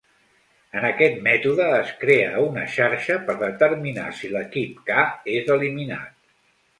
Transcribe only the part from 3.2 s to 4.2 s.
per determinar